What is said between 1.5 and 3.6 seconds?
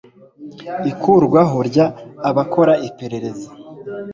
ry abakora iperereza